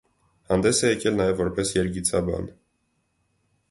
Հանդես 0.53 0.79
է 0.87 0.91
եկել 0.91 1.21
նաև 1.21 1.37
որպես 1.43 1.75
երգիծաբան։ 1.79 2.53